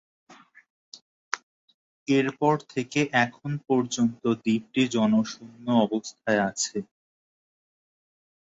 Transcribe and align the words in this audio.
এরপর 2.07 2.55
থেকে 2.69 2.99
এখন 3.25 3.51
পর্যন্ত 3.67 4.21
দ্বীপটি 4.43 4.81
জনশূন্য 4.95 5.65
অবস্থায় 5.85 6.41
আছে। 6.49 6.77